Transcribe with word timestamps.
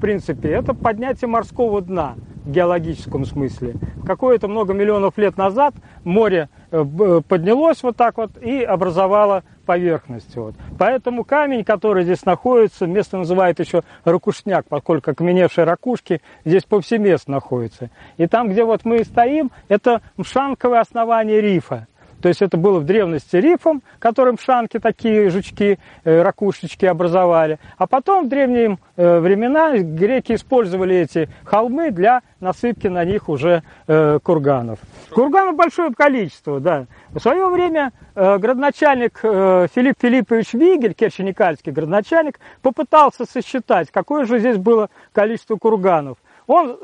принципе, 0.00 0.48
это 0.50 0.74
поднятие 0.74 1.28
морского 1.28 1.80
дна 1.80 2.14
в 2.44 2.50
геологическом 2.50 3.24
смысле. 3.24 3.74
Какое-то 4.06 4.48
много 4.48 4.72
миллионов 4.72 5.18
лет 5.18 5.36
назад 5.36 5.74
море 6.04 6.48
э, 6.70 6.84
поднялось 7.28 7.82
вот 7.82 7.96
так 7.96 8.16
вот 8.16 8.36
и 8.42 8.62
образовало 8.62 9.44
поверхность. 9.66 10.34
Вот. 10.34 10.54
Поэтому 10.78 11.22
камень, 11.22 11.64
который 11.64 12.02
здесь 12.04 12.24
находится, 12.24 12.86
место 12.86 13.18
называют 13.18 13.60
еще 13.60 13.82
ракушняк, 14.04 14.66
поскольку 14.68 15.12
окаменевшие 15.12 15.64
ракушки 15.64 16.22
здесь 16.44 16.64
повсеместно 16.64 17.34
находятся. 17.34 17.90
И 18.16 18.26
там, 18.26 18.48
где 18.48 18.64
вот 18.64 18.84
мы 18.84 19.04
стоим, 19.04 19.50
это 19.68 20.00
мшанковое 20.16 20.80
основание 20.80 21.40
рифа. 21.40 21.86
То 22.20 22.28
есть 22.28 22.42
это 22.42 22.56
было 22.56 22.80
в 22.80 22.84
древности 22.84 23.36
рифом, 23.36 23.82
которым 23.98 24.38
шанки 24.38 24.78
такие 24.78 25.30
жучки, 25.30 25.78
э, 26.04 26.22
ракушечки 26.22 26.84
образовали. 26.84 27.58
А 27.78 27.86
потом 27.86 28.26
в 28.26 28.28
древние 28.28 28.78
э, 28.96 29.18
времена 29.20 29.78
греки 29.78 30.34
использовали 30.34 30.96
эти 30.96 31.28
холмы 31.44 31.90
для 31.90 32.22
насыпки 32.40 32.88
на 32.88 33.04
них 33.04 33.28
уже 33.28 33.62
э, 33.86 34.18
курганов. 34.22 34.78
Курганов 35.10 35.56
большое 35.56 35.92
количество, 35.92 36.60
да. 36.60 36.86
В 37.10 37.18
свое 37.18 37.48
время 37.48 37.92
градоначальник 38.14 39.18
Филипп 39.20 39.96
Филиппович 40.00 40.52
Вигель, 40.54 40.94
керченикальский 40.94 41.72
градоначальник, 41.72 42.38
попытался 42.62 43.24
сосчитать, 43.24 43.90
какое 43.90 44.26
же 44.26 44.38
здесь 44.38 44.58
было 44.58 44.90
количество 45.12 45.56
курганов. 45.56 46.18
Он 46.46 46.78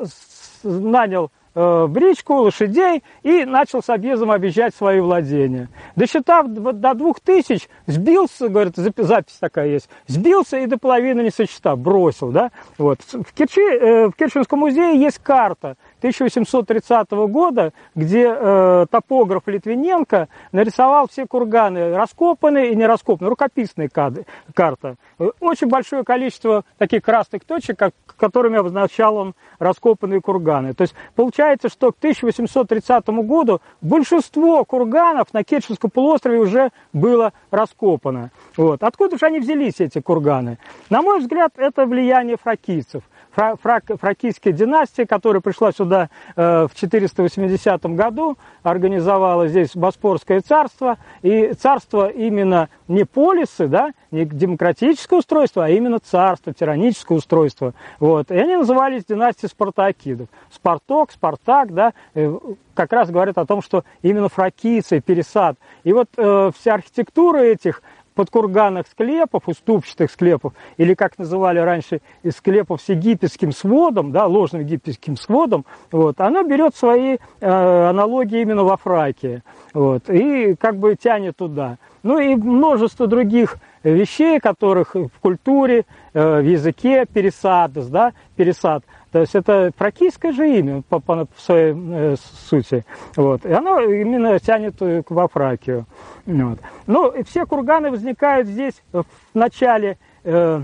нанял 0.63 1.31
э, 1.57 1.87
бричку, 1.89 2.35
лошадей 2.35 3.03
и 3.23 3.45
начал 3.45 3.83
с 3.83 3.89
объездом 3.89 4.31
объезжать 4.31 4.75
свои 4.75 5.01
владения. 5.01 5.69
Досчитав 5.97 6.47
до 6.49 6.95
двух 6.95 7.19
тысяч, 7.21 7.69
сбился, 7.87 8.49
говорит, 8.49 8.75
запись 8.77 9.39
такая 9.41 9.69
есть, 9.69 9.89
сбился 10.07 10.59
и 10.59 10.67
до 10.67 10.79
половины 10.79 11.23
не 11.23 11.31
сосчитав, 11.31 11.79
бросил. 11.79 12.31
Да? 12.31 12.53
Вот. 12.79 13.01
В, 13.01 13.33
Керчи, 13.33 13.61
э, 13.61 14.09
в 14.09 14.13
Керченском 14.13 14.61
музее 14.61 15.01
есть 15.01 15.19
карта 15.19 15.77
1830 16.07 17.11
года, 17.29 17.73
где 17.95 18.27
э, 18.29 18.87
топограф 18.91 19.43
Литвиненко 19.47 20.29
нарисовал 20.53 21.09
все 21.09 21.27
курганы, 21.27 21.97
раскопанные 21.97 22.73
и 22.73 22.77
не 22.77 22.87
раскопанные, 22.87 23.31
рукописная 23.31 23.89
карта. 23.89 24.97
Очень 25.41 25.69
большое 25.69 26.05
количество 26.05 26.65
таких 26.79 27.03
красных 27.03 27.45
точек, 27.45 27.79
как, 27.79 27.95
которыми 28.17 28.59
обозначал 28.59 29.17
он 29.17 29.35
раскопанные 29.59 30.21
курганы. 30.21 30.75
То 30.75 30.83
есть 30.83 30.95
получается, 31.15 31.69
что 31.69 31.91
к 31.91 31.99
1830 31.99 33.07
году 33.09 33.61
большинство 33.81 34.65
курганов 34.65 35.33
на 35.33 35.43
Керченском 35.43 35.91
полуострове 35.91 36.39
уже 36.39 36.71
было 36.93 37.33
раскопано. 37.51 38.31
Вот. 38.57 38.83
Откуда 38.83 39.19
же 39.19 39.27
они 39.27 39.41
взялись, 39.41 39.81
эти 39.81 40.01
курганы? 40.01 40.59
На 40.91 41.03
мой 41.03 41.21
взгляд, 41.21 41.53
это 41.57 41.87
влияние 41.87 42.37
фракийцев– 42.37 43.03
фракийская 43.37 44.53
династия, 44.53 45.07
которая 45.07 45.41
пришла 45.41 45.71
сюда 45.73 46.09
э, 46.35 46.67
в 46.71 46.75
480 46.75 47.85
году, 47.95 48.37
организовала 48.63 49.49
здесь 49.49 49.77
Боспорское 49.77 50.41
царство, 50.41 50.97
и 51.23 51.53
царство 51.53 52.09
именно 52.09 52.69
не 52.89 53.05
полисы, 53.05 53.69
да, 53.69 53.93
не 54.11 54.25
демократическое 54.25 55.19
устройство, 55.19 55.67
а 55.67 55.69
именно 55.69 55.99
царство, 55.99 56.55
тираническое 56.55 57.19
устройство. 57.19 57.75
Вот. 58.01 58.31
И 58.31 58.35
они 58.35 58.57
назывались 58.57 59.05
династией 59.05 59.51
спартакидов. 59.51 60.29
Спарток, 60.51 61.13
Спартак, 61.13 61.75
да, 61.75 61.93
э, 62.15 62.39
как 62.75 62.93
раз 62.93 63.11
говорят 63.11 63.39
о 63.39 63.47
том, 63.47 63.63
что 63.63 63.85
именно 64.03 64.29
фракийцы, 64.29 65.01
пересад. 65.01 65.57
И 65.85 65.93
вот 65.93 66.09
э, 66.17 66.51
вся 66.57 66.75
архитектура 66.75 67.39
этих 67.39 67.83
подкурганных 68.17 68.87
склепов, 68.89 69.45
уступчатых 69.47 70.11
склепов, 70.11 70.55
или 70.79 70.95
как 70.95 71.19
называли 71.19 71.61
раньше, 71.61 72.01
склепов 72.35 72.81
с 72.83 72.89
египетским 72.89 73.53
сводом, 73.53 74.11
да, 74.11 74.27
ложным 74.27 74.63
египетским 74.63 75.17
сводом, 75.17 75.65
вот, 75.93 76.21
она 76.21 76.43
берет 76.43 76.75
свои 76.75 77.19
э, 77.41 77.89
аналогии 77.89 78.41
именно 78.41 78.65
во 78.65 78.77
Фракии, 78.77 79.43
вот, 79.73 80.11
и 80.11 80.57
как 80.57 80.79
бы 80.79 80.97
тянет 80.97 81.37
туда. 81.37 81.79
Ну 82.03 82.19
и 82.19 82.35
множество 82.35 83.07
других 83.07 83.59
вещей, 83.91 84.41
которых 84.41 84.95
в 84.95 85.21
культуре, 85.21 85.85
э, 86.13 86.41
в 86.41 86.45
языке 86.45 87.07
пересад, 87.07 87.73
да, 87.91 88.13
пересад– 88.37 88.85
то 89.17 89.21
есть 89.21 89.35
это 89.35 89.71
фракийское 89.75 90.31
же 90.33 90.59
имя 90.59 90.83
по, 90.91 91.01
по 91.01 91.27
своей 91.39 91.75
э, 91.75 92.17
сути. 92.51 92.85
Вот. 93.17 93.47
И 93.47 93.51
оно 93.51 93.81
именно 93.81 94.39
тянет 94.39 94.75
во 95.09 95.27
Фракию. 95.27 95.87
Вот. 96.27 96.59
Ну, 96.87 97.09
и 97.09 97.23
все 97.23 97.47
курганы 97.47 97.91
возникают 97.91 98.47
здесь 98.47 98.75
в 98.93 99.07
начале 99.33 99.97
э, 100.23 100.61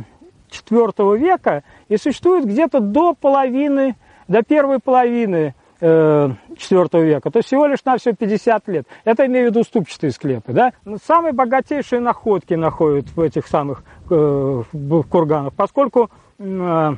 IV 0.51 1.17
века 1.17 1.65
и 1.89 1.97
существуют 1.97 2.45
где-то 2.45 2.81
до 2.81 3.15
половины, 3.15 3.97
до 4.29 4.43
первой 4.43 4.81
половины 4.81 5.55
IV 5.83 6.89
э, 6.93 7.05
века, 7.05 7.31
то 7.31 7.43
всего 7.43 7.67
лишь 7.67 7.85
на 7.85 7.97
все 7.99 8.13
50 8.13 8.69
лет. 8.69 8.87
Это 9.05 9.27
имею 9.27 9.47
в 9.47 9.51
виду 9.51 9.61
уступчатые 9.61 10.13
склепы. 10.13 10.53
Да? 10.53 10.73
Самые 11.05 11.33
богатейшие 11.33 12.01
находки 12.01 12.55
находят 12.55 13.09
в 13.09 13.21
этих 13.21 13.47
самых 13.49 13.83
э, 14.09 14.63
курганах, 15.11 15.53
поскольку 15.55 16.11
э, 16.39 16.91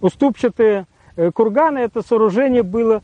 уступчатые 0.00 0.86
курганы 1.34 1.80
это 1.80 2.02
сооружение 2.02 2.62
было 2.62 3.02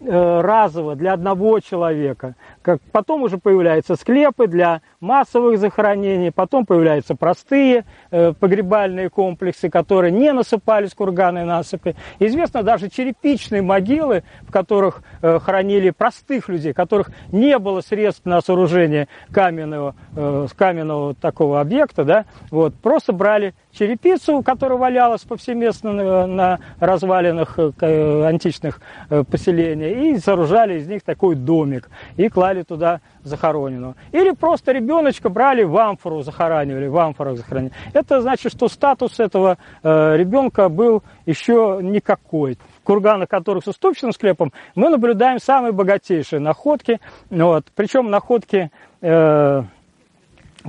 единоразово 0.00 0.96
для 0.96 1.12
одного 1.12 1.60
человека. 1.60 2.34
Как 2.62 2.80
потом 2.92 3.22
уже 3.22 3.38
появляются 3.38 3.96
склепы 3.96 4.46
для 4.46 4.82
массовых 5.00 5.58
захоронений, 5.58 6.32
потом 6.32 6.66
появляются 6.66 7.14
простые 7.14 7.84
э, 8.10 8.32
погребальные 8.38 9.10
комплексы, 9.10 9.70
которые 9.70 10.12
не 10.12 10.32
насыпались 10.32 10.94
курганы 10.94 11.44
насыпи. 11.44 11.96
Известно 12.18 12.62
даже 12.62 12.88
черепичные 12.88 13.62
могилы, 13.62 14.22
в 14.42 14.52
которых 14.52 15.02
э, 15.22 15.38
хоронили 15.38 15.90
простых 15.90 16.48
людей, 16.48 16.72
которых 16.72 17.10
не 17.32 17.58
было 17.58 17.80
средств 17.80 18.24
на 18.24 18.40
сооружение 18.40 19.08
каменного, 19.32 19.94
э, 20.16 20.46
каменного 20.56 21.14
такого 21.14 21.60
объекта, 21.60 22.04
да, 22.04 22.24
вот, 22.50 22.74
просто 22.74 23.12
брали 23.12 23.54
черепицу, 23.72 24.42
которая 24.42 24.78
валялась 24.78 25.22
повсеместно 25.22 25.92
на, 25.92 26.26
на 26.26 26.58
развалинах 26.78 27.58
э, 27.58 28.24
античных 28.26 28.80
э, 29.08 29.24
поселений, 29.24 29.89
и 29.90 30.18
сооружали 30.18 30.78
из 30.78 30.88
них 30.88 31.02
такой 31.02 31.34
домик, 31.34 31.88
и 32.16 32.28
клали 32.28 32.62
туда 32.62 33.00
захороненного. 33.22 33.96
Или 34.12 34.32
просто 34.32 34.72
ребеночка 34.72 35.28
брали 35.28 35.62
в 35.64 35.76
амфору, 35.76 36.22
захоранивали, 36.22 36.86
в 36.86 36.96
амфорах 36.96 37.36
захоранивали. 37.36 37.74
Это 37.92 38.20
значит, 38.20 38.52
что 38.52 38.68
статус 38.68 39.20
этого 39.20 39.58
э, 39.82 40.16
ребенка 40.16 40.68
был 40.68 41.02
еще 41.26 41.80
никакой. 41.82 42.58
В 42.80 42.84
курганах, 42.84 43.28
которых 43.28 43.64
с 43.64 43.68
уступчатым 43.68 44.12
склепом, 44.12 44.52
мы 44.74 44.88
наблюдаем 44.88 45.38
самые 45.38 45.72
богатейшие 45.72 46.40
находки. 46.40 47.00
Вот. 47.30 47.66
Причем 47.74 48.10
находки... 48.10 48.70
Э, 49.00 49.62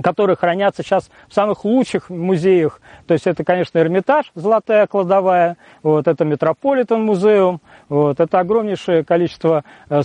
которые 0.00 0.36
хранятся 0.36 0.82
сейчас 0.82 1.10
в 1.28 1.34
самых 1.34 1.64
лучших 1.64 2.10
музеях. 2.10 2.80
То 3.06 3.14
есть 3.14 3.26
это, 3.26 3.44
конечно, 3.44 3.78
Эрмитаж, 3.78 4.30
золотая 4.34 4.86
кладовая, 4.86 5.56
вот, 5.82 6.08
это 6.08 6.24
Метрополитен 6.24 7.02
музеум, 7.02 7.60
вот, 7.88 8.20
это 8.20 8.38
огромнейшее 8.38 9.04
количество 9.04 9.64
э, 9.88 10.02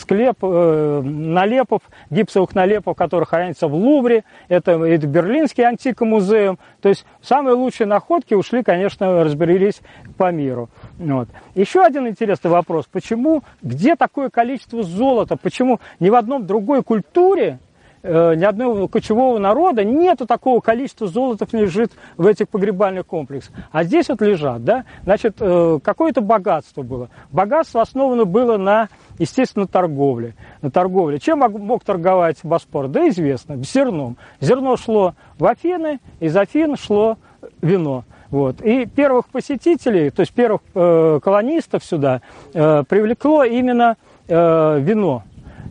склеп, 0.00 0.38
э, 0.42 1.00
налепов, 1.02 1.82
гипсовых 2.10 2.54
налепов, 2.54 2.96
которые 2.96 3.26
хранятся 3.26 3.68
в 3.68 3.74
Лувре, 3.74 4.24
это, 4.48 4.72
это 4.72 5.06
Берлинский 5.06 5.64
антикомузеум. 5.64 6.58
То 6.80 6.88
есть 6.88 7.06
самые 7.22 7.54
лучшие 7.54 7.86
находки 7.86 8.34
ушли, 8.34 8.62
конечно, 8.62 9.24
разберились 9.24 9.80
по 10.16 10.30
миру. 10.30 10.68
Вот. 10.98 11.28
Еще 11.54 11.82
один 11.82 12.08
интересный 12.08 12.50
вопрос. 12.50 12.86
Почему, 12.90 13.42
где 13.62 13.96
такое 13.96 14.30
количество 14.30 14.82
золота? 14.82 15.36
Почему 15.36 15.80
ни 15.98 16.10
в 16.10 16.14
одном 16.14 16.46
другой 16.46 16.82
культуре 16.82 17.58
ни 18.02 18.44
одного 18.44 18.88
кочевого 18.88 19.38
народа 19.38 19.84
нету 19.84 20.26
такого 20.26 20.60
количества 20.60 21.06
золота 21.06 21.46
лежит 21.52 21.92
в 22.16 22.26
этих 22.26 22.48
погребальных 22.48 23.06
комплексах. 23.06 23.54
А 23.72 23.84
здесь 23.84 24.08
вот 24.08 24.20
лежат, 24.22 24.64
да, 24.64 24.84
значит, 25.04 25.36
э, 25.40 25.78
какое-то 25.82 26.20
богатство 26.20 26.82
было. 26.82 27.10
Богатство 27.30 27.82
основано 27.82 28.24
было 28.24 28.56
на, 28.56 28.88
естественно, 29.18 29.66
торговле. 29.66 30.34
На 30.62 30.70
торговле. 30.70 31.18
Чем 31.18 31.40
мог 31.40 31.84
торговать 31.84 32.38
Боспор? 32.42 32.88
Да 32.88 33.08
известно, 33.08 33.56
зерном. 33.56 34.16
Зерно 34.40 34.76
шло 34.76 35.14
в 35.38 35.44
Афины, 35.46 36.00
из 36.20 36.36
Афин 36.36 36.76
шло 36.76 37.18
вино. 37.60 38.04
Вот. 38.30 38.60
И 38.62 38.86
первых 38.86 39.28
посетителей, 39.28 40.10
то 40.10 40.20
есть 40.20 40.32
первых 40.32 40.60
э, 40.74 41.18
колонистов 41.22 41.84
сюда 41.84 42.22
э, 42.54 42.84
привлекло 42.88 43.42
именно 43.42 43.96
э, 44.28 44.78
вино. 44.80 45.24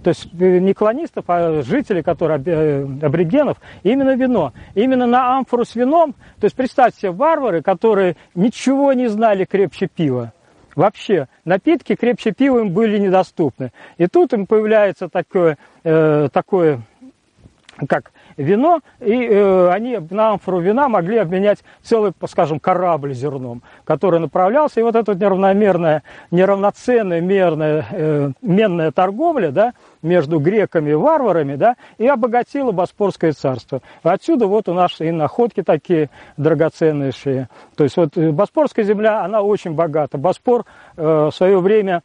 То 0.10 0.14
есть 0.14 0.28
э, 0.40 0.58
не 0.58 0.74
колонистов, 0.74 1.26
а 1.28 1.62
жителей, 1.62 2.02
которые 2.02 2.42
э, 2.44 2.84
аборигенов, 3.04 3.58
именно 3.84 4.16
вино. 4.16 4.54
Именно 4.74 5.06
на 5.06 5.38
амфору 5.38 5.66
с 5.66 5.76
вином, 5.76 6.14
то 6.40 6.46
есть 6.46 6.56
представьте 6.56 7.00
себе 7.02 7.12
варвары, 7.12 7.62
которые 7.62 8.16
ничего 8.34 8.92
не 8.94 9.08
знали 9.08 9.46
крепче 9.46 9.86
пива. 9.86 10.34
Вообще, 10.76 11.28
напитки 11.46 11.94
крепче 11.94 12.32
пива 12.32 12.62
им 12.62 12.72
были 12.72 12.98
недоступны. 12.98 13.72
И 14.00 14.08
тут 14.08 14.34
им 14.34 14.48
появляется 14.48 15.10
такое, 15.10 15.60
э, 15.84 16.30
такое 16.34 16.82
как 17.88 18.12
вино, 18.40 18.80
и 19.00 19.28
э, 19.28 19.70
они 19.70 20.00
на 20.10 20.32
амфору 20.32 20.60
вина 20.60 20.88
могли 20.88 21.18
обменять 21.18 21.60
целый, 21.84 22.14
скажем, 22.28 22.60
корабль 22.60 23.14
зерном, 23.14 23.62
который 23.84 24.20
направлялся, 24.20 24.80
и 24.80 24.84
вот 24.84 24.96
эта 24.96 25.14
неравномерная, 25.14 26.04
неравноценная 26.32 27.22
мерная, 27.22 27.86
э, 27.92 28.32
менная 28.42 28.92
торговля, 28.92 29.52
да, 29.52 29.74
между 30.02 30.40
греками 30.40 30.92
и 30.92 30.94
варварами, 30.94 31.56
да, 31.56 31.76
и 31.98 32.08
обогатила 32.08 32.72
Боспорское 32.72 33.34
царство. 33.34 33.82
Отсюда 34.04 34.48
вот 34.48 34.70
у 34.70 34.74
нас 34.74 35.02
и 35.02 35.12
находки 35.12 35.62
такие 35.62 36.10
драгоценнейшие. 36.38 37.50
То 37.76 37.84
есть 37.84 37.98
вот 37.98 38.18
э, 38.18 38.32
Боспорская 38.32 38.86
земля, 38.86 39.24
она 39.24 39.42
очень 39.42 39.74
богата. 39.74 40.18
Боспор 40.18 40.66
э, 40.96 41.30
в 41.32 41.36
свое 41.36 41.60
время 41.60 42.04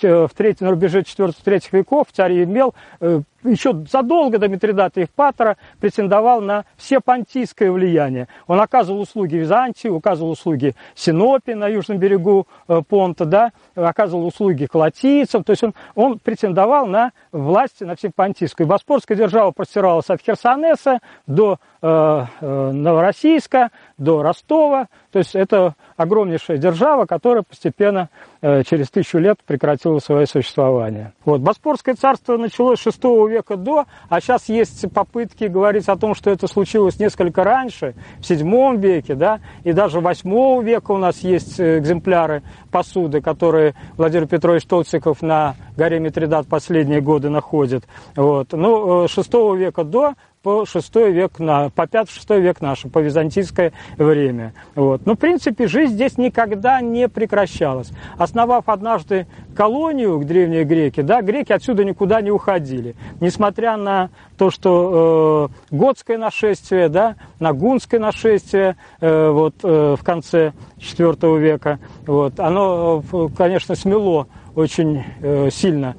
в 0.00 0.30
третьем, 0.34 0.66
на 0.66 0.70
рубеже 0.70 1.00
4-3 1.00 1.64
веков 1.72 2.06
царь 2.10 2.42
имел 2.44 2.74
э, 3.00 3.20
еще 3.44 3.84
задолго 3.90 4.38
до 4.38 4.48
Митридата 4.48 5.00
Евпатора 5.00 5.56
претендовал 5.80 6.40
на 6.40 6.64
все 6.76 7.00
понтийское 7.00 7.70
влияние. 7.70 8.28
Он 8.46 8.60
оказывал 8.60 9.00
услуги 9.00 9.36
Византии, 9.36 9.94
оказывал 9.94 10.30
услуги 10.30 10.74
Синопе 10.94 11.54
на 11.54 11.68
южном 11.68 11.98
берегу 11.98 12.46
э, 12.68 12.80
Понта, 12.88 13.24
да, 13.24 13.52
оказывал 13.74 14.26
услуги 14.26 14.66
колотийцам, 14.66 15.44
то 15.44 15.50
есть 15.50 15.62
он, 15.62 15.74
он 15.94 16.18
претендовал 16.18 16.86
на 16.86 17.12
власть 17.32 17.80
на 17.80 17.96
всем 17.96 18.12
понтийскую. 18.12 18.66
Боспорская 18.66 19.16
держава 19.16 19.50
простиралась 19.50 20.08
от 20.08 20.20
Херсонеса 20.22 21.00
до 21.26 21.58
э, 21.82 22.24
э, 22.40 22.70
Новороссийска, 22.72 23.70
до 23.98 24.22
Ростова, 24.22 24.88
то 25.12 25.18
есть 25.18 25.34
это 25.34 25.74
огромнейшая 25.96 26.56
держава, 26.58 27.06
которая 27.06 27.42
постепенно 27.42 28.08
через 28.40 28.90
тысячу 28.90 29.16
лет 29.16 29.38
прекратила 29.46 29.98
свое 30.00 30.26
существование. 30.26 31.14
Вот. 31.24 31.40
Боспорское 31.40 31.94
царство 31.94 32.36
началось 32.36 32.78
с 32.78 32.82
6 32.82 33.02
века 33.04 33.33
до, 33.42 33.86
а 34.08 34.20
сейчас 34.20 34.48
есть 34.48 34.90
попытки 34.92 35.44
говорить 35.44 35.88
о 35.88 35.96
том, 35.96 36.14
что 36.14 36.30
это 36.30 36.46
случилось 36.46 36.98
несколько 36.98 37.44
раньше, 37.44 37.94
в 38.20 38.26
7 38.26 38.76
веке, 38.76 39.14
да, 39.14 39.40
и 39.64 39.72
даже 39.72 40.00
8 40.00 40.62
века 40.62 40.92
у 40.92 40.98
нас 40.98 41.20
есть 41.20 41.58
э, 41.60 41.78
экземпляры 41.78 42.42
посуды, 42.70 43.20
которые 43.20 43.74
Владимир 43.96 44.26
Петрович 44.26 44.64
Толциков 44.64 45.22
на 45.22 45.56
горе 45.76 45.98
Митридат 46.00 46.46
последние 46.46 47.00
годы 47.00 47.30
находит. 47.30 47.84
Вот. 48.16 48.52
Ну, 48.52 49.08
6 49.08 49.34
э, 49.34 49.56
века 49.56 49.84
до 49.84 50.14
по 50.44 50.66
6 50.66 50.94
век, 50.96 51.38
на, 51.38 51.70
по 51.70 51.82
5-6 51.82 52.38
век 52.38 52.60
наше, 52.60 52.88
по 52.88 52.98
византийское 52.98 53.72
время. 53.96 54.52
Вот. 54.74 55.06
Но, 55.06 55.14
в 55.14 55.16
принципе, 55.16 55.66
жизнь 55.66 55.94
здесь 55.94 56.18
никогда 56.18 56.82
не 56.82 57.08
прекращалась. 57.08 57.90
Основав 58.18 58.68
однажды 58.68 59.26
колонию, 59.56 60.22
древние 60.22 60.64
греки, 60.64 61.00
да, 61.00 61.22
греки 61.22 61.52
отсюда 61.52 61.82
никуда 61.82 62.20
не 62.20 62.30
уходили. 62.30 62.94
Несмотря 63.20 63.78
на 63.78 64.10
то, 64.36 64.50
что 64.50 65.48
э, 65.70 65.74
готское 65.74 66.18
нашествие, 66.18 66.90
да, 66.90 67.16
на 67.40 67.54
гунское 67.54 67.98
нашествие 67.98 68.76
э, 69.00 69.30
вот, 69.30 69.54
э, 69.62 69.96
в 69.98 70.04
конце 70.04 70.52
IV 70.78 71.38
века, 71.38 71.78
вот, 72.06 72.38
оно, 72.38 73.02
э, 73.10 73.28
конечно, 73.34 73.74
смело 73.74 74.26
очень 74.54 75.04
э, 75.20 75.50
сильно 75.50 75.96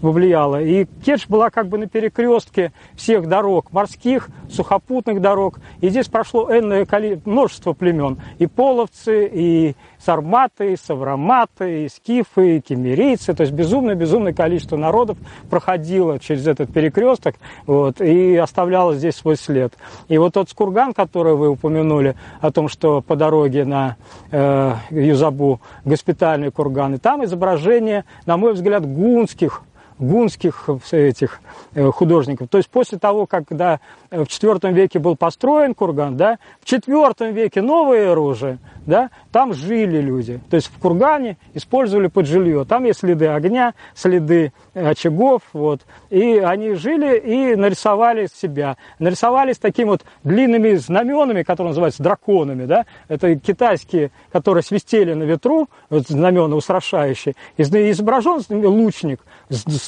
повлияло. 0.00 0.62
И 0.62 0.86
Керчь 1.04 1.26
была 1.28 1.50
как 1.50 1.68
бы 1.68 1.78
на 1.78 1.86
перекрестке 1.86 2.72
всех 2.94 3.28
дорог, 3.28 3.72
морских, 3.72 4.28
сухопутных 4.50 5.20
дорог. 5.20 5.60
И 5.80 5.88
здесь 5.88 6.08
прошло 6.08 6.50
энное 6.50 6.86
множество 7.24 7.72
племен. 7.72 8.18
И 8.38 8.46
половцы, 8.46 9.28
и 9.32 9.74
сарматы, 9.98 10.72
и 10.72 10.76
савроматы, 10.76 11.84
и 11.84 11.88
скифы, 11.88 12.56
и 12.56 12.60
кемерийцы. 12.60 13.34
То 13.34 13.42
есть 13.42 13.52
безумное-безумное 13.52 14.32
количество 14.32 14.76
народов 14.76 15.18
проходило 15.50 16.18
через 16.18 16.46
этот 16.46 16.72
перекресток 16.72 17.36
вот, 17.66 18.00
и 18.00 18.36
оставляло 18.36 18.94
здесь 18.94 19.16
свой 19.16 19.36
след. 19.36 19.74
И 20.08 20.18
вот 20.18 20.34
тот 20.34 20.48
скурган, 20.48 20.94
который 20.94 21.34
вы 21.34 21.48
упомянули, 21.48 22.14
о 22.40 22.50
том, 22.50 22.68
что 22.68 23.00
по 23.00 23.16
дороге 23.16 23.64
на 23.64 23.96
э, 24.30 24.74
Юзабу 24.90 25.60
госпитальный 25.84 26.50
курган, 26.50 26.94
и 26.94 26.98
там 26.98 27.24
изображение, 27.24 27.97
на 28.26 28.36
мой 28.36 28.52
взгляд, 28.52 28.86
гунских 28.86 29.62
гунских 29.98 30.68
этих 30.90 31.40
э, 31.74 31.90
художников. 31.90 32.48
То 32.48 32.58
есть 32.58 32.70
после 32.70 32.98
того, 32.98 33.26
когда 33.26 33.80
в 34.10 34.22
IV 34.22 34.72
веке 34.72 34.98
был 34.98 35.16
построен 35.16 35.74
курган, 35.74 36.16
да, 36.16 36.38
в 36.60 36.72
IV 36.72 37.32
веке 37.32 37.62
новое 37.62 38.12
оружие, 38.12 38.58
да, 38.86 39.10
там 39.32 39.52
жили 39.52 40.00
люди. 40.00 40.40
То 40.48 40.56
есть 40.56 40.68
в 40.68 40.78
кургане 40.78 41.36
использовали 41.52 42.06
под 42.06 42.26
жилье. 42.26 42.64
Там 42.64 42.84
есть 42.84 43.00
следы 43.00 43.26
огня, 43.26 43.74
следы 43.94 44.52
очагов, 44.72 45.42
вот. 45.52 45.82
И 46.08 46.38
они 46.38 46.72
жили 46.74 47.18
и 47.18 47.54
нарисовали 47.54 48.28
себя. 48.32 48.78
Нарисовались 48.98 49.58
такими 49.58 49.88
вот 49.88 50.04
длинными 50.24 50.74
знаменами, 50.76 51.42
которые 51.42 51.70
называются 51.70 52.02
драконами, 52.02 52.64
да. 52.64 52.86
Это 53.08 53.36
китайские, 53.36 54.10
которые 54.32 54.62
свистели 54.62 55.12
на 55.12 55.24
ветру, 55.24 55.68
вот 55.90 56.08
знамена 56.08 56.56
устрашающие. 56.56 57.34
Изображен 57.58 58.40
лучник, 58.50 59.20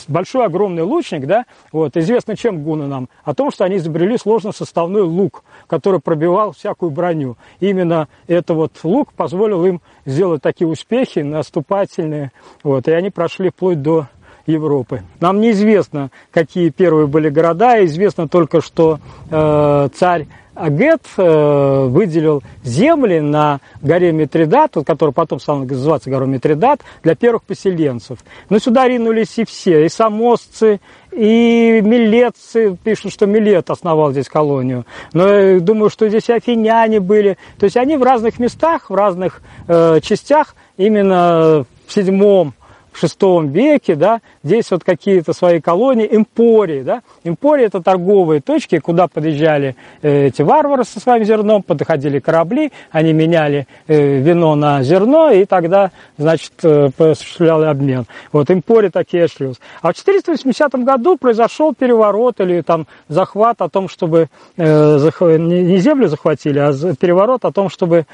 большой 0.09 0.47
огромный 0.47 0.83
лучник, 0.83 1.27
да, 1.27 1.45
вот. 1.73 1.97
Известно 1.97 2.37
чем 2.37 2.63
гуны 2.63 2.87
нам? 2.87 3.09
О 3.25 3.35
том, 3.35 3.51
что 3.51 3.65
они 3.65 3.77
изобрели 3.77 4.17
сложносоставной 4.17 5.03
лук, 5.03 5.45
который 5.67 6.01
пробивал 6.01 6.53
всякую 6.53 6.91
броню. 6.91 7.37
Именно 7.61 8.09
это 8.27 8.55
вот 8.55 8.73
лук 8.83 9.13
позволил 9.13 9.65
им 9.65 9.81
сделать 10.07 10.43
такие 10.43 10.69
успехи 10.69 11.21
наступательные, 11.21 12.33
вот. 12.63 12.89
И 12.89 12.93
они 12.93 13.11
прошли 13.11 13.51
вплоть 13.51 13.83
до 13.83 14.09
Европы. 14.47 15.03
Нам 15.21 15.41
неизвестно, 15.41 16.11
какие 16.31 16.71
первые 16.71 17.07
были 17.07 17.29
города, 17.29 17.85
известно 17.85 18.29
только, 18.29 18.61
что 18.61 18.99
э, 19.31 19.89
царь 19.95 20.27
Агет 20.61 21.03
э, 21.17 21.87
выделил 21.89 22.43
земли 22.63 23.21
на 23.21 23.61
горе 23.81 24.13
Митридат, 24.13 24.75
который 24.87 25.13
потом 25.13 25.41
стал 25.41 25.61
называться 25.61 26.11
горой 26.11 26.29
Митридат, 26.29 26.83
для 27.03 27.15
первых 27.15 27.45
поселенцев. 27.45 28.19
Но 28.51 28.59
сюда 28.59 28.87
ринулись 28.87 29.39
и 29.39 29.45
все, 29.45 29.87
и 29.87 29.89
самосцы, 29.89 30.81
и 31.13 31.81
милетцы, 31.83 32.77
пишут, 32.85 33.13
что 33.13 33.27
Милет 33.27 33.71
основал 33.71 34.13
здесь 34.13 34.29
колонию. 34.29 34.85
Но 35.15 35.29
я 35.29 35.61
думаю, 35.61 35.89
что 35.89 36.09
здесь 36.09 36.29
и 36.29 36.33
афиняне 36.33 37.01
были. 37.01 37.39
То 37.59 37.65
есть 37.65 37.77
они 37.77 37.97
в 37.97 38.03
разных 38.03 38.39
местах, 38.39 38.91
в 38.91 38.95
разных 38.95 39.41
э, 39.67 40.01
частях, 40.03 40.55
именно 40.77 41.65
в 41.87 41.93
седьмом 41.93 42.55
в 42.93 42.99
шестом 42.99 43.49
веке, 43.49 43.95
да, 43.95 44.21
здесь 44.43 44.71
вот 44.71 44.85
какие-то 44.85 45.33
свои 45.33 45.61
колонии, 45.61 46.09
эмпории, 46.11 46.83
да, 46.83 47.03
эмпории 47.25 47.67
это 47.67 47.83
торговые 47.83 48.41
точки, 48.41 48.79
куда 48.79 49.09
подъезжали 49.09 49.77
э, 50.03 50.27
эти 50.27 50.43
варвары 50.43 50.85
со 50.85 51.01
своим 51.01 51.25
зерном, 51.25 51.63
подходили 51.63 52.19
корабли, 52.19 52.73
они 52.91 53.13
меняли 53.13 53.67
э, 53.87 54.19
вино 54.19 54.55
на 54.55 54.83
зерно, 54.83 55.31
и 55.31 55.45
тогда, 55.45 55.91
значит, 56.19 56.53
э, 56.63 56.91
осуществляли 56.99 57.67
обмен. 57.67 58.07
Вот 58.33 58.51
эмпории 58.51 58.89
такие 58.89 59.29
шлюз. 59.29 59.61
А 59.83 59.93
в 59.93 59.97
480 59.97 60.75
году 60.85 61.17
произошел 61.17 61.75
переворот 61.75 62.41
или 62.41 62.61
там 62.63 62.87
захват 63.09 63.63
о 63.63 63.69
том, 63.69 63.89
чтобы 63.89 64.29
не 64.57 65.79
землю 65.79 66.09
захватили, 66.09 66.59
а 66.59 66.73
переворот 66.95 67.45
о 67.45 67.53
том, 67.53 67.69
чтобы 67.71 68.07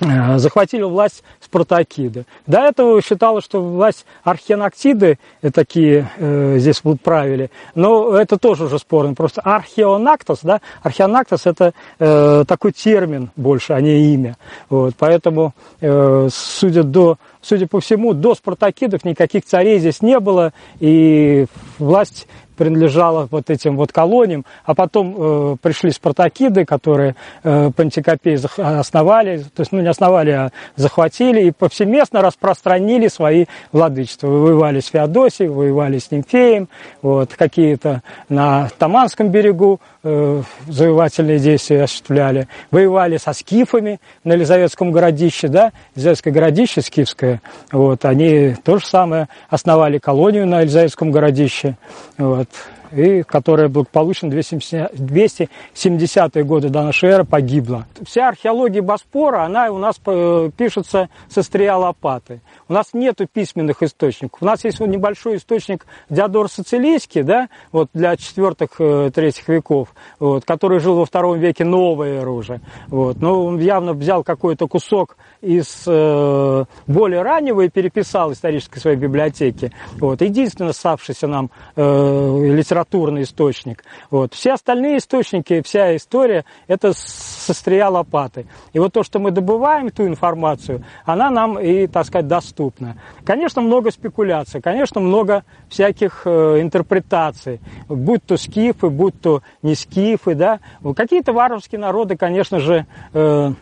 захватили 0.00 0.82
власть 0.82 1.22
спартакиды. 1.52 2.24
До 2.46 2.60
этого 2.60 3.02
считалось, 3.02 3.44
что 3.44 3.60
власть 3.60 4.06
археонактиды 4.24 5.18
э, 5.42 5.50
такие 5.50 6.10
э, 6.16 6.56
здесь 6.58 6.80
будут 6.82 7.02
правили, 7.02 7.50
но 7.74 8.16
это 8.16 8.38
тоже 8.38 8.64
уже 8.64 8.78
спорно. 8.78 9.14
Просто 9.14 9.42
археонактос, 9.42 10.40
да, 10.42 10.62
археонактос 10.82 11.46
это 11.46 11.74
э, 11.98 12.44
такой 12.48 12.72
термин 12.72 13.30
больше, 13.36 13.74
а 13.74 13.80
не 13.82 14.14
имя. 14.14 14.36
Вот, 14.70 14.94
поэтому, 14.98 15.52
э, 15.82 16.28
судя, 16.32 16.84
до, 16.84 17.18
судя 17.42 17.66
по 17.66 17.80
всему, 17.80 18.14
до 18.14 18.34
спартакидов 18.34 19.04
никаких 19.04 19.44
царей 19.44 19.78
здесь 19.78 20.00
не 20.00 20.18
было, 20.20 20.52
и 20.80 21.46
власть 21.78 22.26
принадлежала 22.56 23.28
вот 23.30 23.50
этим 23.50 23.76
вот 23.76 23.92
колониям, 23.92 24.44
а 24.64 24.74
потом 24.74 25.16
э, 25.16 25.56
пришли 25.60 25.90
спартакиды, 25.90 26.64
которые 26.64 27.16
э, 27.42 27.70
Пантикопей 27.74 28.36
основали, 28.36 29.38
то 29.38 29.60
есть, 29.60 29.72
ну, 29.72 29.80
не 29.80 29.88
основали, 29.88 30.30
а 30.30 30.52
захватили 30.76 31.44
и 31.44 31.50
повсеместно 31.50 32.22
распространили 32.22 33.08
свои 33.08 33.46
владычества. 33.72 34.28
Воевали 34.28 34.80
с 34.80 34.86
Феодосией, 34.86 35.48
воевали 35.48 35.98
с 35.98 36.10
Нимфеем, 36.10 36.68
вот, 37.00 37.32
какие-то 37.34 38.02
на 38.28 38.68
Таманском 38.78 39.30
берегу 39.30 39.80
э, 40.02 40.42
завоевательные 40.68 41.38
действия 41.38 41.84
осуществляли, 41.84 42.48
воевали 42.70 43.16
со 43.16 43.32
скифами 43.32 44.00
на 44.24 44.34
Елизаветском 44.34 44.90
городище, 44.92 45.48
да, 45.48 45.72
Елизаветское 45.94 46.32
городище 46.32 46.82
скифское, 46.82 47.40
вот, 47.70 48.04
они 48.04 48.54
то 48.64 48.78
же 48.78 48.86
самое 48.86 49.28
основали 49.48 49.98
колонию 49.98 50.46
на 50.46 50.60
Елизаветском 50.60 51.10
городище, 51.10 51.76
вот, 52.18 52.48
и 52.92 53.22
которая 53.22 53.68
благополучно 53.68 54.26
270-е 54.26 56.44
годы 56.44 56.68
до 56.68 56.82
нашей 56.82 57.10
эры 57.10 57.24
погибла. 57.24 57.86
Вся 58.04 58.28
археология 58.28 58.82
Боспора, 58.82 59.44
она 59.44 59.70
у 59.70 59.78
нас 59.78 60.00
э, 60.06 60.50
пишется 60.56 61.08
со 61.28 61.42
стрия 61.42 61.76
лопаты. 61.76 62.40
У 62.68 62.72
нас 62.72 62.88
нет 62.92 63.20
письменных 63.32 63.82
источников. 63.82 64.42
У 64.42 64.44
нас 64.44 64.64
есть 64.64 64.80
небольшой 64.80 65.36
источник 65.36 65.86
Диодор 66.10 66.50
Сицилийский, 66.50 67.22
да, 67.22 67.48
вот 67.72 67.88
для 67.94 68.14
4-3 68.14 68.72
э, 68.78 69.52
веков, 69.52 69.94
вот, 70.18 70.44
который 70.44 70.80
жил 70.80 70.96
во 70.96 71.06
втором 71.06 71.38
веке 71.38 71.64
новой 71.64 72.10
эры 72.10 72.30
уже. 72.30 72.60
Вот. 72.88 73.20
Но 73.20 73.44
он 73.44 73.58
явно 73.58 73.94
взял 73.94 74.22
какой-то 74.22 74.68
кусок 74.68 75.16
из 75.40 75.84
э, 75.86 76.64
более 76.86 77.22
раннего 77.22 77.62
и 77.62 77.68
переписал 77.68 78.32
исторической 78.32 78.80
своей 78.80 78.96
библиотеки. 78.96 79.72
Вот. 79.98 80.20
Единственный 80.20 80.70
оставшийся 80.70 81.26
нам 81.26 81.50
э, 81.76 81.82
литературный 81.82 82.81
источник. 83.22 83.84
Вот. 84.10 84.34
Все 84.34 84.52
остальные 84.52 84.98
источники, 84.98 85.62
вся 85.62 85.96
история, 85.96 86.44
это 86.66 86.92
со 86.94 87.52
лопаты. 87.88 88.46
И 88.72 88.78
вот 88.78 88.92
то, 88.92 89.02
что 89.02 89.18
мы 89.18 89.30
добываем, 89.30 89.90
ту 89.90 90.06
информацию, 90.06 90.84
она 91.04 91.30
нам 91.30 91.58
и, 91.58 91.86
так 91.86 92.06
сказать, 92.06 92.26
доступна. 92.26 92.96
Конечно, 93.24 93.62
много 93.62 93.90
спекуляций, 93.90 94.60
конечно, 94.60 95.00
много 95.00 95.44
всяких 95.68 96.22
э, 96.24 96.60
интерпретаций, 96.60 97.60
будь 97.88 98.24
то 98.24 98.36
скифы, 98.36 98.88
будь 98.90 99.20
то 99.20 99.42
не 99.62 99.74
скифы, 99.74 100.34
да. 100.34 100.60
Какие-то 100.96 101.32
варварские 101.32 101.80
народы, 101.80 102.16
конечно 102.16 102.58
же, 102.60 102.86
э, 103.12 103.52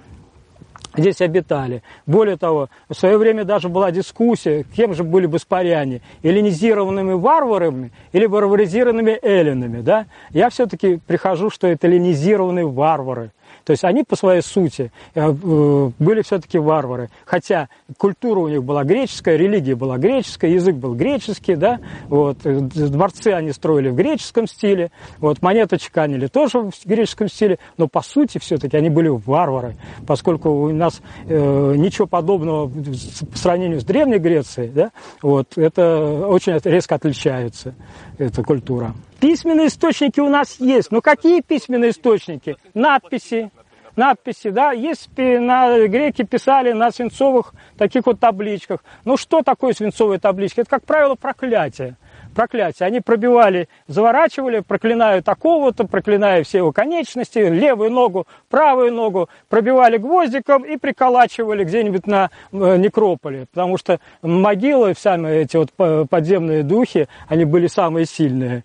здесь 0.97 1.21
обитали. 1.21 1.83
Более 2.07 2.37
того, 2.37 2.69
в 2.89 2.95
свое 2.95 3.19
время 3.19 3.45
даже 3.45 3.69
была 3.69 3.91
дискуссия, 3.91 4.65
кем 4.75 4.95
же 4.95 5.05
были 5.05 5.27
бы 5.27 5.39
спаряне, 5.39 6.01
эллинизированными 6.23 7.15
варварами 7.15 7.93
или 8.13 8.27
варваризированными 8.27 9.19
эллинами. 9.23 9.81
Да? 9.81 10.07
Я 10.31 10.51
все-таки 10.51 11.01
прихожу, 11.07 11.51
что 11.51 11.67
это 11.67 11.87
эллинизированные 11.87 12.67
варвары. 12.67 13.31
То 13.65 13.73
есть 13.73 13.85
они 13.85 14.05
по 14.05 14.17
своей 14.17 14.43
сути 14.43 14.93
э, 15.15 15.31
э, 15.31 15.91
были 15.99 16.23
все-таки 16.23 16.59
варвары. 16.59 17.11
Хотя 17.25 17.69
культура 17.99 18.41
у 18.41 18.49
них 18.49 18.65
была 18.65 18.85
греческая, 18.85 19.37
религия 19.37 19.75
была 19.75 19.99
греческая, 19.99 20.51
язык 20.51 20.77
был 20.77 20.95
греческий, 20.95 21.57
да, 21.57 21.81
вот, 22.09 22.39
э, 22.45 22.61
дворцы 22.61 23.29
они 23.29 23.53
строили 23.53 23.89
в 23.89 23.95
греческом 23.95 24.47
стиле, 24.47 24.91
вот, 25.19 25.43
монеты 25.43 25.79
чеканили 25.79 26.27
тоже 26.27 26.61
в 26.61 26.73
греческом 26.85 27.29
стиле, 27.29 27.59
но 27.77 27.89
по 27.89 28.03
сути 28.03 28.39
все-таки 28.39 28.77
они 28.77 28.91
были 28.91 29.09
варвары, 29.09 29.77
поскольку 30.07 30.51
у 30.51 30.73
нас 30.73 31.01
э, 31.27 31.75
ничего 31.77 32.07
подобного 32.07 32.69
по 32.69 33.39
сравнению 33.39 33.81
с 33.81 33.85
Древней 33.85 34.19
Грецией, 34.19 34.71
да, 34.71 34.91
вот, 35.23 35.57
это 35.57 36.27
очень 36.27 36.59
резко 36.65 36.95
отличается, 36.95 37.75
эта 38.21 38.43
культура. 38.43 38.95
Письменные 39.19 39.69
источники 39.69 40.21
у 40.21 40.29
нас 40.29 40.61
есть. 40.61 40.91
Но 40.91 41.01
какие 41.01 41.41
письменные 41.41 41.91
источники? 41.91 42.57
Надписи. 42.75 43.51
Надписи, 43.97 44.51
да, 44.51 44.71
есть 44.73 45.11
на 45.17 45.87
греки 45.89 46.23
писали 46.23 46.73
на 46.73 46.91
свинцовых 46.91 47.53
таких 47.77 48.07
вот 48.07 48.21
табличках. 48.21 48.85
Ну 49.05 49.17
что 49.17 49.43
такое 49.43 49.73
свинцовые 49.73 50.21
таблички? 50.21 50.61
Это, 50.61 50.71
как 50.71 50.85
правило, 50.85 51.17
проклятие 51.17 51.97
проклятие. 52.41 52.87
Они 52.87 53.01
пробивали, 53.01 53.69
заворачивали, 53.87 54.61
проклиная 54.61 55.21
такого-то, 55.21 55.87
проклиная 55.87 56.43
все 56.43 56.59
его 56.59 56.73
конечности, 56.73 57.39
левую 57.39 57.91
ногу, 57.91 58.27
правую 58.49 58.95
ногу, 58.95 59.29
пробивали 59.51 59.99
гвоздиком 59.99 60.63
и 60.63 60.79
приколачивали 60.79 61.65
где-нибудь 61.65 62.07
на 62.07 62.31
э, 62.51 62.77
некрополе. 62.79 63.45
Потому 63.53 63.77
что 63.77 64.01
могилы, 64.23 64.95
сами 64.97 65.43
эти 65.43 65.59
вот 65.59 65.71
подземные 66.09 66.63
духи, 66.63 67.09
они 67.29 67.45
были 67.45 67.67
самые 67.67 68.07
сильные. 68.07 68.65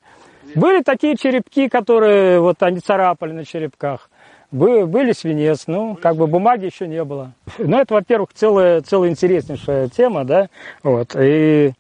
Были 0.56 0.82
такие 0.82 1.18
черепки, 1.18 1.68
которые 1.68 2.40
вот 2.40 2.64
они 2.64 2.80
царапали 2.80 3.34
на 3.34 3.44
черепках. 3.44 4.10
Были 4.52 5.12
свинец, 5.12 5.66
ну, 5.68 5.98
как 6.02 6.16
бы 6.16 6.28
бумаги 6.28 6.66
еще 6.66 6.88
не 6.88 7.04
было. 7.04 7.34
Ну, 7.58 7.78
это, 7.78 7.94
во-первых, 7.94 8.30
целая, 8.34 8.80
целая 8.80 9.10
интереснейшая 9.10 9.90
тема, 9.90 10.24
да, 10.24 10.48
вот, 10.82 11.14
и 11.20 11.74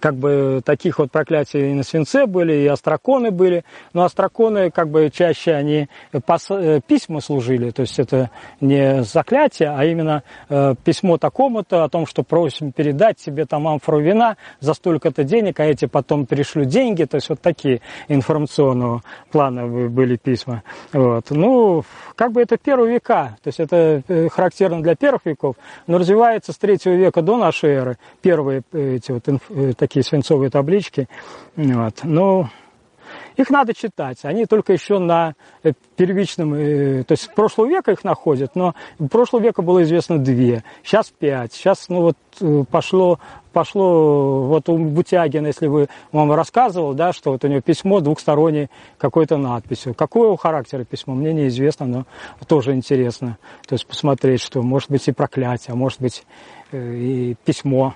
как 0.00 0.16
бы 0.16 0.60
таких 0.64 0.98
вот 0.98 1.10
проклятий 1.10 1.70
и 1.70 1.74
на 1.74 1.82
свинце 1.82 2.26
были, 2.26 2.54
и 2.54 2.66
остроконы 2.66 3.30
были. 3.30 3.64
Но 3.92 4.04
остроконы 4.04 4.70
как 4.70 4.88
бы 4.88 5.10
чаще 5.10 5.52
они 5.52 5.88
пос... 6.26 6.46
Э, 6.50 6.80
письма 6.86 7.20
служили, 7.20 7.70
то 7.70 7.82
есть 7.82 7.98
это 7.98 8.30
не 8.60 9.02
заклятие, 9.02 9.70
а 9.70 9.84
именно 9.84 10.22
э, 10.48 10.74
письмо 10.84 11.18
такому-то 11.18 11.84
о 11.84 11.88
том, 11.88 12.06
что 12.06 12.22
просим 12.22 12.72
передать 12.72 13.20
себе 13.20 13.46
там 13.46 13.68
амфору 13.68 14.00
вина 14.00 14.36
за 14.60 14.74
столько-то 14.74 15.24
денег, 15.24 15.60
а 15.60 15.64
эти 15.64 15.86
потом 15.86 16.26
перешлют 16.26 16.68
деньги, 16.68 17.04
то 17.04 17.16
есть 17.16 17.28
вот 17.28 17.40
такие 17.40 17.80
информационного 18.08 19.02
плана 19.30 19.66
были 19.66 20.16
письма. 20.16 20.62
Вот. 20.92 21.30
Ну, 21.30 21.84
как 22.16 22.32
бы 22.32 22.42
это 22.42 22.56
первые 22.56 22.94
века, 22.94 23.36
то 23.42 23.48
есть 23.48 23.60
это 23.60 24.02
характерно 24.32 24.82
для 24.82 24.96
первых 24.96 25.24
веков, 25.24 25.56
но 25.86 25.98
развивается 25.98 26.52
с 26.52 26.56
третьего 26.58 26.94
века 26.94 27.22
до 27.22 27.36
нашей 27.36 27.70
эры, 27.70 27.98
первые 28.20 28.62
эти 28.72 29.12
вот 29.12 29.28
Э, 29.59 29.59
такие 29.76 30.02
свинцовые 30.02 30.50
таблички. 30.50 31.08
Вот. 31.56 32.00
Но 32.02 32.48
их 33.36 33.50
надо 33.50 33.74
читать. 33.74 34.18
Они 34.24 34.46
только 34.46 34.72
еще 34.72 34.98
на 34.98 35.34
э, 35.62 35.72
первичном, 35.96 36.54
э, 36.54 37.04
то 37.04 37.12
есть 37.12 37.32
прошлого 37.34 37.68
века 37.68 37.92
их 37.92 38.04
находят, 38.04 38.54
но 38.54 38.74
прошлого 39.10 39.42
века 39.42 39.62
было 39.62 39.82
известно 39.82 40.18
две, 40.18 40.64
сейчас 40.82 41.10
пять. 41.10 41.52
Сейчас 41.52 41.88
ну 41.88 42.02
вот 42.02 42.66
пошло, 42.68 43.18
пошло 43.52 44.46
вот 44.46 44.68
у 44.68 44.76
Бутягина, 44.76 45.48
если 45.48 45.66
вы 45.66 45.88
вам 46.12 46.32
рассказывал, 46.32 46.94
да, 46.94 47.12
что 47.12 47.32
вот 47.32 47.44
у 47.44 47.48
него 47.48 47.60
письмо 47.60 48.00
двухстороннее 48.00 48.68
какой-то 48.98 49.36
надписью. 49.36 49.94
Какого 49.94 50.36
характера 50.36 50.84
письмо, 50.84 51.14
мне 51.14 51.32
неизвестно, 51.32 51.86
но 51.86 52.06
тоже 52.46 52.72
интересно. 52.72 53.38
То 53.66 53.74
есть 53.74 53.86
посмотреть, 53.86 54.42
что 54.42 54.62
может 54.62 54.90
быть 54.90 55.06
и 55.08 55.12
проклятие, 55.12 55.72
а 55.72 55.76
может 55.76 56.00
быть 56.00 56.24
и 56.72 57.36
письмо. 57.44 57.94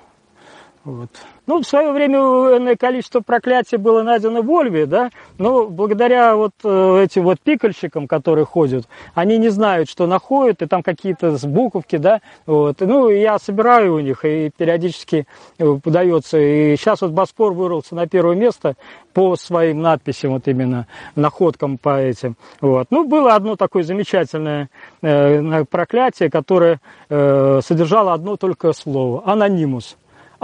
Вот. 0.84 1.08
Ну, 1.46 1.62
в 1.62 1.66
свое 1.66 1.92
время 1.92 2.18
энное 2.18 2.76
количество 2.76 3.20
проклятий 3.20 3.78
было 3.78 4.02
найдено 4.02 4.42
в 4.42 4.50
Ольве, 4.50 4.84
да, 4.84 5.08
но 5.38 5.66
благодаря 5.66 6.36
вот 6.36 6.52
э, 6.62 7.04
этим 7.04 7.24
вот 7.24 7.40
пикальщикам, 7.40 8.06
которые 8.06 8.44
ходят, 8.44 8.86
они 9.14 9.38
не 9.38 9.48
знают, 9.48 9.88
что 9.88 10.06
находят, 10.06 10.60
и 10.60 10.66
там 10.66 10.82
какие-то 10.82 11.38
буковки, 11.44 11.96
да, 11.96 12.20
вот. 12.44 12.80
Ну, 12.80 13.08
я 13.08 13.38
собираю 13.38 13.94
у 13.94 14.00
них, 14.00 14.26
и 14.26 14.50
периодически 14.54 15.26
э, 15.58 15.78
подается. 15.82 16.38
И 16.38 16.76
сейчас 16.76 17.00
вот 17.00 17.12
Боспор 17.12 17.54
вырвался 17.54 17.94
на 17.94 18.06
первое 18.06 18.36
место 18.36 18.74
по 19.14 19.36
своим 19.36 19.80
надписям, 19.80 20.32
вот 20.32 20.48
именно 20.48 20.86
находкам 21.16 21.78
по 21.78 21.98
этим. 21.98 22.36
Вот. 22.60 22.88
Ну, 22.90 23.06
было 23.06 23.34
одно 23.34 23.56
такое 23.56 23.84
замечательное 23.84 24.68
э, 25.00 25.64
проклятие, 25.64 26.30
которое 26.30 26.80
содержало 27.08 28.12
одно 28.12 28.36
только 28.36 28.72
слово– 28.72 29.22
анонимус 29.26 29.96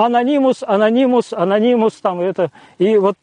анонимус, 0.05 0.63
анонимус, 0.63 1.33
анонимус, 1.33 1.95
там 1.95 2.21
это, 2.21 2.51
и 2.79 2.97
вот 2.99 3.17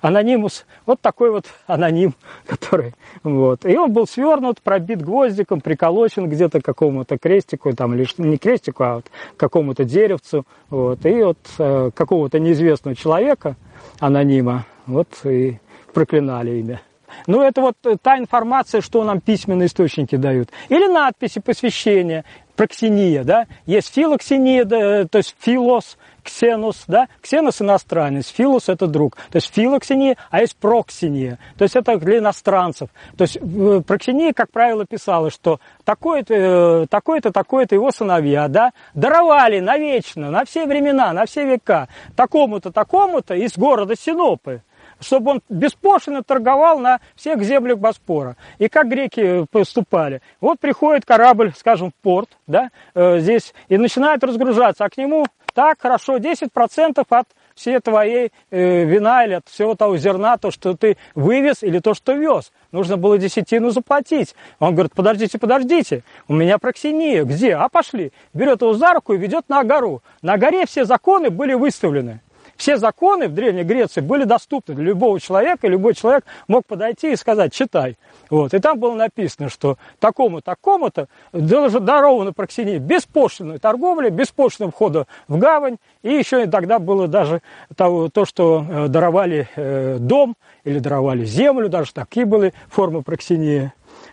анонимус, 0.00 0.66
вот 0.86 1.00
такой 1.00 1.30
вот 1.30 1.46
аноним, 1.66 2.14
который, 2.46 2.94
вот. 3.22 3.64
И 3.64 3.76
он 3.76 3.92
был 3.92 4.06
свернут, 4.06 4.60
пробит 4.60 5.02
гвоздиком, 5.02 5.60
приколочен 5.60 6.28
где-то 6.28 6.60
к 6.60 6.64
какому-то 6.64 7.18
крестику, 7.18 7.74
там, 7.74 7.94
или 7.94 8.06
не 8.18 8.36
крестику, 8.36 8.82
а 8.84 8.94
вот 8.96 9.06
к 9.36 9.40
какому-то 9.40 9.84
деревцу, 9.84 10.44
вот. 10.70 11.04
И 11.06 11.22
вот 11.22 11.38
э, 11.58 11.90
какого-то 11.94 12.38
неизвестного 12.38 12.96
человека, 12.96 13.56
анонима, 14.00 14.66
вот 14.86 15.08
и 15.24 15.58
проклинали 15.92 16.58
имя. 16.58 16.80
Ну, 17.26 17.42
это 17.42 17.60
вот 17.60 17.76
та 18.02 18.18
информация, 18.18 18.80
что 18.80 19.04
нам 19.04 19.20
письменные 19.20 19.66
источники 19.66 20.16
дают. 20.16 20.50
Или 20.68 20.86
надписи 20.86 21.40
посвящения 21.40 22.24
проксения, 22.56 23.24
да, 23.24 23.46
есть 23.66 23.94
филоксения, 23.94 24.64
да, 24.64 25.04
то 25.06 25.18
есть 25.18 25.34
филос, 25.40 25.96
ксенос, 26.22 26.84
да, 26.86 27.08
ксенос 27.20 27.60
иностранец, 27.60 28.28
филос 28.28 28.68
это 28.68 28.86
друг, 28.86 29.16
то 29.16 29.36
есть 29.36 29.52
филоксения, 29.52 30.16
а 30.30 30.40
есть 30.40 30.56
проксения, 30.56 31.38
то 31.56 31.64
есть 31.64 31.76
это 31.76 31.96
для 31.96 32.18
иностранцев. 32.18 32.90
То 33.16 33.22
есть 33.22 33.38
проксения, 33.86 34.32
как 34.32 34.50
правило, 34.50 34.84
писала, 34.86 35.30
что 35.30 35.60
такой-то, 35.84 36.34
э, 36.34 36.86
такой-то, 36.88 37.32
такой-то 37.32 37.74
его 37.74 37.90
сыновья, 37.90 38.48
да, 38.48 38.72
даровали 38.94 39.60
навечно, 39.60 40.30
на 40.30 40.44
все 40.44 40.66
времена, 40.66 41.12
на 41.12 41.26
все 41.26 41.44
века, 41.44 41.88
такому-то, 42.16 42.70
такому-то 42.70 43.34
из 43.34 43.56
города 43.56 43.94
Синопы, 43.96 44.62
чтобы 45.02 45.32
он 45.32 45.42
беспошлино 45.48 46.22
торговал 46.22 46.78
на 46.78 47.00
всех 47.14 47.42
землях 47.42 47.78
Боспора. 47.78 48.36
И 48.58 48.68
как 48.68 48.88
греки 48.88 49.46
поступали? 49.50 50.22
Вот 50.40 50.58
приходит 50.60 51.04
корабль, 51.04 51.52
скажем, 51.56 51.90
в 51.90 51.94
порт, 52.02 52.30
да, 52.46 52.70
э, 52.94 53.18
здесь, 53.18 53.54
и 53.68 53.76
начинает 53.76 54.24
разгружаться, 54.24 54.84
а 54.84 54.88
к 54.88 54.96
нему 54.96 55.26
так, 55.54 55.82
хорошо, 55.82 56.16
10% 56.16 57.04
от 57.10 57.28
всей 57.54 57.78
твоей 57.80 58.32
э, 58.50 58.84
вина 58.84 59.24
или 59.24 59.34
от 59.34 59.48
всего 59.48 59.74
того 59.74 59.98
зерна, 59.98 60.38
то, 60.38 60.50
что 60.50 60.74
ты 60.74 60.96
вывез 61.14 61.62
или 61.62 61.78
то, 61.78 61.92
что 61.94 62.14
вез. 62.14 62.52
Нужно 62.70 62.96
было 62.96 63.18
десятину 63.18 63.70
заплатить. 63.70 64.34
Он 64.58 64.74
говорит, 64.74 64.94
подождите, 64.94 65.38
подождите, 65.38 66.04
у 66.26 66.32
меня 66.32 66.58
проксения. 66.58 67.24
Где? 67.24 67.54
А 67.54 67.68
пошли. 67.68 68.12
Берет 68.32 68.62
его 68.62 68.72
за 68.72 68.94
руку 68.94 69.12
и 69.12 69.18
ведет 69.18 69.48
на 69.48 69.62
гору. 69.62 70.02
На 70.22 70.38
горе 70.38 70.64
все 70.64 70.84
законы 70.84 71.28
были 71.28 71.52
выставлены 71.52 72.20
все 72.62 72.76
законы 72.76 73.26
в 73.26 73.34
Древней 73.34 73.64
Греции 73.64 74.00
были 74.00 74.22
доступны 74.22 74.76
для 74.76 74.84
любого 74.84 75.18
человека, 75.18 75.66
и 75.66 75.70
любой 75.70 75.94
человек 75.94 76.24
мог 76.46 76.64
подойти 76.64 77.10
и 77.10 77.16
сказать, 77.16 77.52
читай. 77.52 77.98
Вот. 78.30 78.54
И 78.54 78.60
там 78.60 78.78
было 78.78 78.94
написано, 78.94 79.48
что 79.48 79.78
такому, 79.98 80.42
такому-то 80.42 81.08
даровано 81.32 82.32
Проксинии 82.32 82.78
беспошлиной 82.78 83.58
торговли, 83.58 84.10
беспошлиного 84.10 84.70
входа 84.70 85.06
в 85.26 85.38
гавань, 85.38 85.78
и 86.02 86.12
еще 86.12 86.44
и 86.44 86.46
тогда 86.46 86.78
было 86.78 87.08
даже 87.08 87.42
то, 87.74 88.08
то 88.10 88.24
что 88.24 88.64
э, 88.68 88.86
даровали 88.86 89.48
э, 89.56 89.96
дом 89.98 90.36
или 90.62 90.78
даровали 90.78 91.24
землю, 91.24 91.68
даже 91.68 91.92
такие 91.92 92.26
были 92.26 92.54
формы 92.68 93.02
Проксинии. 93.02 93.72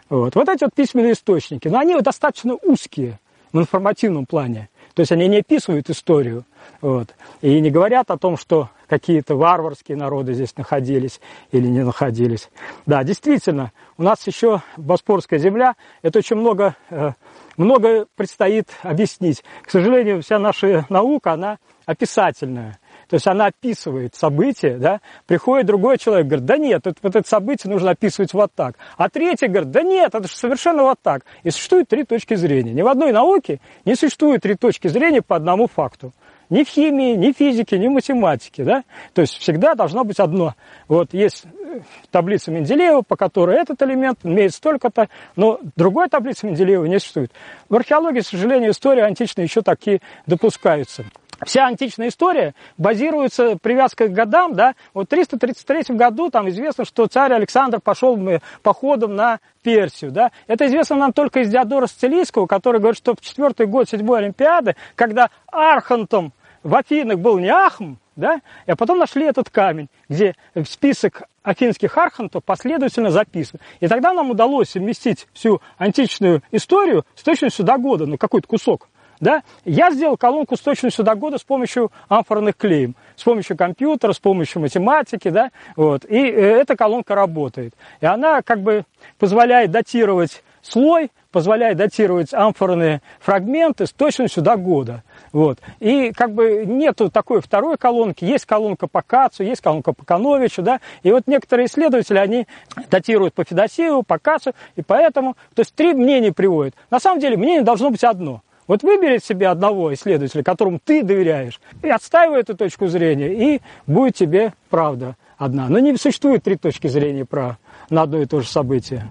Вот. 0.09 0.33
вот 0.33 0.49
эти 0.49 0.63
вот 0.63 0.73
письменные 0.73 1.13
источники, 1.13 1.67
но 1.67 1.77
они 1.77 2.01
достаточно 2.01 2.55
узкие 2.55 3.19
в 3.53 3.59
информативном 3.59 4.25
плане. 4.25 4.69
То 4.99 5.03
есть 5.03 5.13
они 5.13 5.29
не 5.29 5.37
описывают 5.37 5.89
историю, 5.89 6.43
вот, 6.81 7.15
и 7.39 7.61
не 7.61 7.71
говорят 7.71 8.11
о 8.11 8.17
том, 8.17 8.35
что 8.35 8.69
какие-то 8.89 9.37
варварские 9.37 9.95
народы 9.95 10.33
здесь 10.33 10.57
находились 10.57 11.21
или 11.53 11.67
не 11.67 11.85
находились. 11.85 12.49
Да, 12.85 13.01
действительно, 13.05 13.71
у 13.97 14.03
нас 14.03 14.27
еще 14.27 14.61
Боспорская 14.75 15.39
земля, 15.39 15.77
это 16.01 16.19
очень 16.19 16.35
много, 16.35 16.75
э, 16.89 17.13
много 17.55 18.07
предстоит 18.17 18.67
объяснить. 18.83 19.41
К 19.61 19.71
сожалению, 19.71 20.21
вся 20.21 20.37
наша 20.37 20.85
наука, 20.89 21.31
она 21.31 21.59
описательная. 21.85 22.77
То 23.09 23.15
есть 23.15 23.25
она 23.25 23.47
описывает 23.47 24.13
события, 24.15 24.77
да, 24.77 25.01
приходит 25.25 25.65
другой 25.65 25.97
человек, 25.97 26.27
говорит, 26.27 26.45
да 26.45 26.57
нет, 26.57 26.85
это, 26.85 26.95
вот 27.01 27.15
это 27.15 27.27
событие 27.27 27.71
нужно 27.71 27.91
описывать 27.91 28.33
вот 28.33 28.51
так. 28.53 28.75
А 28.97 29.09
третий 29.09 29.47
говорит, 29.47 29.71
да 29.71 29.81
нет, 29.81 30.13
это 30.13 30.27
же 30.27 30.35
совершенно 30.35 30.83
вот 30.83 30.99
так. 31.01 31.25
И 31.43 31.49
существует 31.49 31.87
три 31.87 32.03
точки 32.03 32.35
зрения. 32.35 32.71
Ни 32.71 32.83
в 32.83 32.87
одной 32.87 33.11
науке 33.11 33.61
не 33.83 33.95
существует 33.95 34.43
три 34.43 34.53
точки 34.53 34.87
зрения 34.89 35.23
по 35.23 35.35
одному 35.35 35.67
факту. 35.67 36.13
Ни 36.51 36.63
в 36.63 36.67
химии, 36.67 37.15
ни 37.15 37.31
в 37.31 37.37
физике, 37.37 37.79
ни 37.79 37.87
в 37.87 37.91
математике, 37.91 38.63
да? 38.63 38.83
То 39.13 39.21
есть 39.21 39.37
всегда 39.37 39.73
должно 39.73 40.03
быть 40.03 40.19
одно. 40.19 40.55
Вот 40.87 41.13
есть 41.13 41.45
э, 41.45 41.81
таблица 42.11 42.51
Менделеева, 42.51 43.01
по 43.01 43.15
которой 43.15 43.57
этот 43.57 43.81
элемент 43.83 44.19
имеет 44.23 44.53
столько-то, 44.53 45.09
но 45.35 45.59
другой 45.75 46.09
таблицы 46.09 46.47
Менделеева 46.47 46.85
не 46.85 46.99
существует. 46.99 47.31
В 47.69 47.75
археологии, 47.75 48.21
к 48.21 48.25
сожалению, 48.25 48.71
истории 48.71 49.01
античной 49.01 49.45
еще 49.45 49.61
такие 49.61 50.01
допускаются. 50.25 51.05
Вся 51.45 51.65
античная 51.65 52.09
история 52.09 52.53
базируется 52.77 53.57
привязкой 53.61 54.09
к 54.09 54.11
годам, 54.11 54.55
да, 54.55 54.73
вот 54.93 55.07
в 55.07 55.09
333 55.09 55.95
году 55.95 56.29
там 56.29 56.49
известно, 56.49 56.85
что 56.85 57.07
царь 57.07 57.33
Александр 57.33 57.79
пошел 57.79 58.17
походом 58.61 59.15
на 59.15 59.39
Персию, 59.61 60.11
да, 60.11 60.31
это 60.47 60.65
известно 60.67 60.97
нам 60.97 61.13
только 61.13 61.41
из 61.41 61.49
Диодора 61.49 61.87
Сцилийского, 61.87 62.45
который 62.45 62.79
говорит, 62.79 62.97
что 62.97 63.13
в 63.15 63.21
четвертый 63.21 63.67
год 63.67 63.89
седьмой 63.89 64.19
Олимпиады, 64.19 64.75
когда 64.95 65.29
Архантом 65.47 66.33
в 66.63 66.75
Афинах 66.75 67.19
был 67.19 67.39
не 67.39 67.49
Ахм, 67.49 67.95
да, 68.15 68.41
а 68.67 68.75
потом 68.75 68.99
нашли 68.99 69.25
этот 69.25 69.49
камень, 69.49 69.87
где 70.09 70.35
список 70.67 71.23
афинских 71.41 71.97
архантов 71.97 72.43
последовательно 72.43 73.11
записан. 73.11 73.59
И 73.79 73.87
тогда 73.87 74.13
нам 74.13 74.29
удалось 74.29 74.71
совместить 74.71 75.27
всю 75.33 75.61
античную 75.77 76.43
историю 76.51 77.05
с 77.15 77.23
точностью 77.23 77.65
до 77.65 77.77
года, 77.77 78.05
ну 78.05 78.17
какой-то 78.17 78.47
кусок. 78.47 78.89
Да? 79.19 79.43
Я 79.65 79.91
сделал 79.91 80.17
колонку 80.17 80.55
с 80.55 80.59
точностью 80.59 81.03
до 81.03 81.15
года 81.15 81.37
с 81.37 81.43
помощью 81.43 81.91
амфорных 82.07 82.55
клеем, 82.55 82.95
с 83.15 83.23
помощью 83.23 83.57
компьютера, 83.57 84.13
с 84.13 84.19
помощью 84.19 84.61
математики, 84.61 85.29
да? 85.29 85.51
вот. 85.75 86.05
и 86.05 86.17
э, 86.17 86.61
эта 86.61 86.77
колонка 86.77 87.15
работает. 87.15 87.73
И 88.01 88.05
она 88.05 88.41
как 88.41 88.61
бы 88.61 88.85
позволяет 89.17 89.71
датировать 89.71 90.43
слой, 90.61 91.11
позволяет 91.31 91.77
датировать 91.77 92.33
амфорные 92.33 93.01
фрагменты 93.19 93.85
с 93.85 93.91
точностью 93.91 94.41
до 94.41 94.55
года. 94.55 95.03
Вот. 95.31 95.59
И 95.79 96.11
как 96.11 96.33
бы 96.33 96.65
нету 96.65 97.11
такой 97.11 97.41
второй 97.41 97.77
колонки, 97.77 98.25
есть 98.25 98.45
колонка 98.45 98.87
по 98.87 99.01
Кацу, 99.01 99.43
есть 99.43 99.61
колонка 99.61 99.93
по 99.93 100.03
Кановичу, 100.05 100.61
да, 100.61 100.79
и 101.03 101.11
вот 101.11 101.27
некоторые 101.27 101.67
исследователи, 101.67 102.17
они 102.17 102.47
датируют 102.89 103.33
по 103.33 103.43
Федосееву, 103.43 104.03
по 104.03 104.17
Кацу, 104.17 104.53
и 104.75 104.81
поэтому, 104.81 105.35
то 105.53 105.61
есть 105.61 105.75
три 105.75 105.93
мнения 105.93 106.31
приводят. 106.31 106.73
На 106.89 106.99
самом 106.99 107.19
деле 107.19 107.37
мнение 107.37 107.63
должно 107.63 107.89
быть 107.89 108.03
одно– 108.03 108.41
вот 108.69 108.83
выбери 108.83 109.17
себе 109.17 109.47
одного 109.47 109.91
исследователя, 109.93 110.43
которому 110.43 110.79
ты 110.81 111.03
доверяешь, 111.03 111.59
и 111.81 111.89
отстаивай 111.89 112.41
эту 112.41 112.55
точку 112.55 112.87
зрения, 112.87 113.55
и 113.55 113.61
будет 113.87 114.15
тебе 114.15 114.53
правда 114.69 115.17
одна. 115.37 115.67
Но 115.67 115.79
не 115.79 115.97
существует 115.97 116.43
три 116.43 116.55
точки 116.55 116.87
зрения 116.87 117.25
про, 117.25 117.57
на 117.89 118.03
одно 118.03 118.21
и 118.21 118.25
то 118.25 118.41
же 118.41 118.47
событие. 118.47 119.09